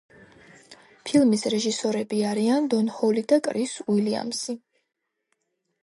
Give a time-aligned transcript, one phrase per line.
[1.09, 4.61] ფილმის რეჟისორები არიან დონ ჰოლი და კრის უილიამსი.